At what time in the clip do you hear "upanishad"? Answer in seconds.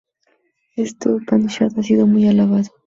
1.09-1.73